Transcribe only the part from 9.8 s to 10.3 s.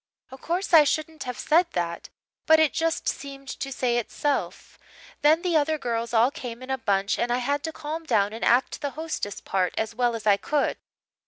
well as